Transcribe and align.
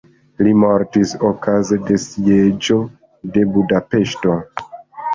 Li 0.45 0.53
mortis 0.63 1.13
okaze 1.29 1.79
de 1.91 2.01
sieĝo 2.07 2.81
de 3.39 3.49
Budapeŝto. 3.55 4.45